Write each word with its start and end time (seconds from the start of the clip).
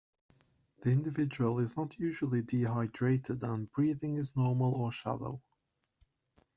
The 0.81 0.89
individual 0.89 1.59
is 1.59 1.77
not 1.77 1.99
usually 1.99 2.41
dehydrated 2.41 3.43
and 3.43 3.71
breathing 3.71 4.15
is 4.15 4.35
normal 4.35 4.73
or 4.73 4.91
shallow. 4.91 5.43